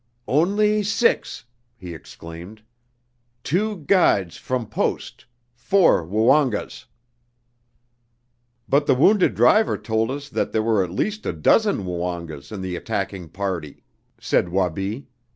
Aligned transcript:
"Only 0.27 0.81
six!" 0.81 1.45
he 1.77 1.93
exclaimed. 1.93 2.63
"Two 3.43 3.77
guides 3.85 4.35
from 4.35 4.65
Post 4.65 5.25
four 5.53 6.03
Woongas!" 6.03 6.85
"But 8.67 8.87
the 8.87 8.95
wounded 8.95 9.35
driver 9.35 9.77
told 9.77 10.09
us 10.09 10.27
that 10.29 10.53
there 10.53 10.63
were 10.63 10.83
at 10.83 10.89
least 10.89 11.27
a 11.27 11.33
dozen 11.33 11.85
Woongas 11.85 12.51
in 12.51 12.61
the 12.61 12.75
attacking 12.75 13.29
party," 13.29 13.83
said 14.19 14.49
Wabi. 14.49 15.05